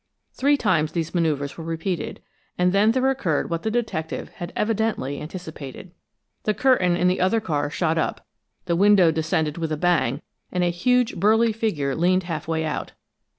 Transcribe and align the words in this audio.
Three 0.33 0.57
times 0.57 0.93
these 0.93 1.13
maneuvers 1.13 1.59
were 1.59 1.63
repeated, 1.63 2.23
and 2.57 2.73
then 2.73 2.89
there 2.91 3.07
occurred 3.11 3.51
what 3.51 3.61
the 3.61 3.69
detective 3.69 4.29
had 4.29 4.51
evidently 4.55 5.21
anticipated. 5.21 5.91
The 6.41 6.55
curtain 6.55 6.97
in 6.97 7.07
the 7.07 7.21
other 7.21 7.39
car 7.39 7.69
shot 7.69 7.99
up; 7.99 8.25
the 8.65 8.75
window 8.75 9.11
descended 9.11 9.59
with 9.59 9.71
a 9.71 9.77
bang 9.77 10.23
and 10.51 10.63
a 10.63 10.71
huge, 10.71 11.17
burly 11.17 11.53
figure 11.53 11.95
leaned 11.95 12.23
half 12.23 12.47
way 12.47 12.65
out. 12.65 12.93